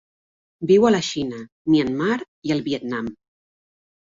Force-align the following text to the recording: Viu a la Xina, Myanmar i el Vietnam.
Viu 0.71 0.87
a 0.87 0.91
la 0.95 1.01
Xina, 1.09 1.43
Myanmar 1.73 2.17
i 2.51 2.57
el 2.59 2.65
Vietnam. 2.71 3.13